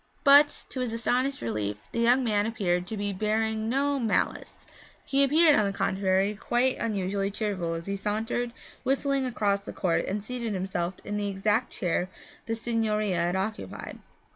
But 0.23 0.65
to 0.69 0.79
his 0.79 0.93
astonished 0.93 1.43
relief 1.43 1.87
the 1.91 1.99
young 1.99 2.23
man 2.23 2.47
appeared 2.47 2.87
to 2.87 2.97
be 2.97 3.13
bearing 3.13 3.69
no 3.69 3.99
malice. 3.99 4.65
He 5.05 5.23
appeared, 5.23 5.53
on 5.55 5.63
the 5.63 5.77
contrary, 5.77 6.33
quite 6.33 6.79
unusually 6.79 7.29
cheerful 7.29 7.75
as 7.75 7.85
he 7.85 7.95
sauntered, 7.95 8.51
whistling, 8.83 9.27
across 9.27 9.59
the 9.63 9.73
court 9.73 10.05
and 10.05 10.23
seated 10.23 10.55
himself 10.55 10.95
in 11.03 11.17
the 11.17 11.29
exact 11.29 11.71
chair 11.71 12.09
the 12.47 12.55
signorina 12.55 13.15
had 13.15 13.35
occupied. 13.35 13.99